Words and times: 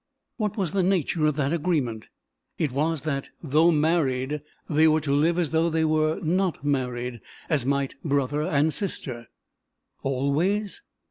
"What 0.37 0.57
was 0.57 0.71
the 0.71 0.81
nature 0.81 1.27
of 1.27 1.35
that 1.35 1.53
agreement?" 1.53 2.07
"It 2.57 2.71
was 2.71 3.03
that, 3.03 3.29
though 3.43 3.69
married, 3.69 4.41
they 4.67 4.87
were 4.87 4.99
to 4.99 5.13
live 5.13 5.37
as 5.37 5.51
though 5.51 5.69
they 5.69 5.85
were 5.85 6.19
not 6.21 6.65
married 6.65 7.21
as 7.51 7.67
might 7.67 7.93
brother 8.03 8.41
and 8.41 8.73
sister." 8.73 9.27
"Always?" 10.01 10.81